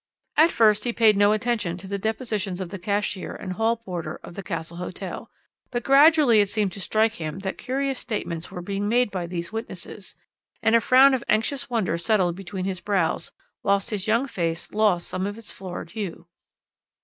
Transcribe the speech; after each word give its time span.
"At 0.35 0.49
first 0.49 0.83
he 0.83 0.93
paid 0.93 1.15
no 1.15 1.31
attention 1.31 1.77
to 1.77 1.87
the 1.87 1.99
depositions 1.99 2.59
of 2.59 2.69
the 2.69 2.79
cashier 2.79 3.35
and 3.35 3.53
hall 3.53 3.77
porter 3.77 4.19
of 4.23 4.33
the 4.33 4.41
Castle 4.41 4.77
Hotel, 4.77 5.29
but 5.69 5.83
gradually 5.83 6.39
it 6.39 6.49
seemed 6.49 6.71
to 6.71 6.81
strike 6.81 7.21
him 7.21 7.37
that 7.41 7.59
curious 7.59 7.99
statements 7.99 8.49
were 8.49 8.63
being 8.63 8.89
made 8.89 9.11
by 9.11 9.27
these 9.27 9.51
witnesses, 9.51 10.15
and 10.63 10.75
a 10.75 10.81
frown 10.81 11.13
of 11.13 11.23
anxious 11.29 11.69
wonder 11.69 11.99
settled 11.99 12.35
between 12.35 12.65
his 12.65 12.79
brows, 12.81 13.31
whilst 13.61 13.91
his 13.91 14.07
young 14.07 14.25
face 14.25 14.71
lost 14.71 15.07
some 15.07 15.27
of 15.27 15.37
its 15.37 15.51
florid 15.51 15.91
hue. 15.91 16.25